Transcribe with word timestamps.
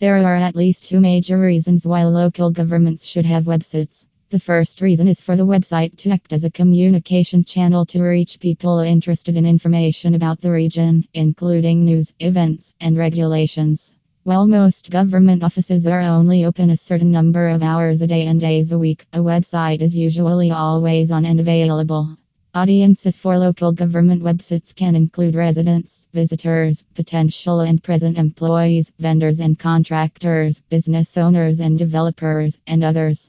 There 0.00 0.16
are 0.16 0.36
at 0.36 0.56
least 0.56 0.86
two 0.86 0.98
major 0.98 1.38
reasons 1.38 1.86
why 1.86 2.04
local 2.04 2.50
governments 2.50 3.04
should 3.04 3.26
have 3.26 3.44
websites. 3.44 4.06
The 4.30 4.40
first 4.40 4.80
reason 4.80 5.08
is 5.08 5.20
for 5.20 5.36
the 5.36 5.46
website 5.46 5.94
to 5.98 6.10
act 6.10 6.32
as 6.32 6.42
a 6.42 6.50
communication 6.50 7.44
channel 7.44 7.84
to 7.84 8.02
reach 8.02 8.40
people 8.40 8.78
interested 8.78 9.36
in 9.36 9.44
information 9.44 10.14
about 10.14 10.40
the 10.40 10.52
region, 10.52 11.04
including 11.12 11.84
news, 11.84 12.14
events, 12.18 12.72
and 12.80 12.96
regulations. 12.96 13.94
While 14.24 14.46
most 14.46 14.88
government 14.88 15.44
offices 15.44 15.86
are 15.86 16.00
only 16.00 16.46
open 16.46 16.70
a 16.70 16.78
certain 16.78 17.10
number 17.10 17.50
of 17.50 17.62
hours 17.62 18.00
a 18.00 18.06
day 18.06 18.26
and 18.26 18.40
days 18.40 18.72
a 18.72 18.78
week, 18.78 19.04
a 19.12 19.18
website 19.18 19.82
is 19.82 19.94
usually 19.94 20.50
always 20.50 21.12
on 21.12 21.26
and 21.26 21.40
available. 21.40 22.16
Audiences 22.52 23.16
for 23.16 23.38
local 23.38 23.70
government 23.70 24.24
websites 24.24 24.74
can 24.74 24.96
include 24.96 25.36
residents, 25.36 26.08
visitors, 26.12 26.82
potential 26.96 27.60
and 27.60 27.80
present 27.80 28.18
employees, 28.18 28.90
vendors 28.98 29.38
and 29.38 29.56
contractors, 29.56 30.58
business 30.58 31.16
owners 31.16 31.60
and 31.60 31.78
developers, 31.78 32.58
and 32.66 32.82
others. 32.82 33.28